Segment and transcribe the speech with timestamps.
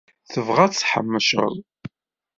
[0.31, 1.27] Tebɣa ad t-teḥmec.